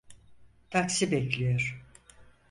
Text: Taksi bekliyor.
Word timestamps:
Taksi 0.69 1.11
bekliyor. 1.11 1.83